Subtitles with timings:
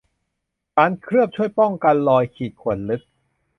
[0.75, 3.01] สารเคลือบช่วยป้องกันรอยขีดข่วนลึก